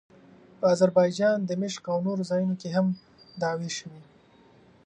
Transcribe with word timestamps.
په 0.59 0.65
اذربایجان، 0.73 1.37
دمشق 1.51 1.83
او 1.93 1.97
نورو 2.07 2.23
ځایونو 2.29 2.55
کې 2.61 2.69
هم 2.75 2.87
دعوې 3.41 3.69
شوې. 3.77 4.01